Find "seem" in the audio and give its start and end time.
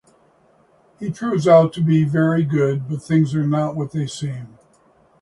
4.07-4.57